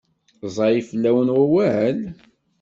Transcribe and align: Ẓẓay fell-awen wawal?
Ẓẓay 0.53 0.77
fell-awen 0.89 1.29
wawal? 1.35 1.99